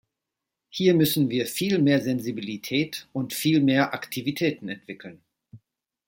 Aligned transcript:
Hier 0.71 0.95
müssen 0.95 1.29
wir 1.29 1.45
viel 1.45 1.77
mehr 1.77 2.01
Sensibilität 2.01 3.07
und 3.13 3.35
viel 3.35 3.61
mehr 3.61 3.93
Aktivitäten 3.93 4.67
entwickeln. 4.67 5.21